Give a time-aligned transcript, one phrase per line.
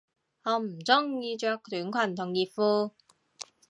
[0.45, 2.89] 我唔鍾意着短裙同熱褲